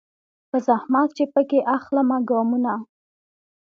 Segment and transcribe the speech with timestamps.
[0.49, 2.73] په زحمت چي پکښي اخلمه ګامونه